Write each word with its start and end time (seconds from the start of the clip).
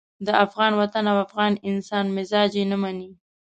د 0.27 0.29
افغان 0.45 0.71
وطن 0.81 1.03
او 1.11 1.17
افغان 1.25 1.53
انسان 1.69 2.05
مزاج 2.17 2.51
یې 2.59 2.65
نه 2.71 2.77
مني. 2.83 3.09